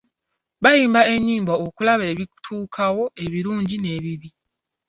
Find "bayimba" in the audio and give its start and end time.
0.63-1.01